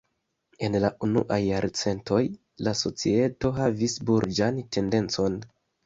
[0.67, 2.23] En la unuaj jarcentoj
[2.69, 5.43] la societo havis burĝan tendencon.